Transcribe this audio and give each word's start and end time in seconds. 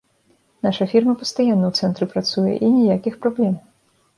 Наша 0.67 0.87
фірма 0.93 1.13
пастаянна 1.19 1.65
ў 1.69 1.73
цэнтры 1.81 2.05
працуе, 2.15 2.53
і 2.65 2.73
ніякіх 2.79 3.21
праблем. 3.27 3.53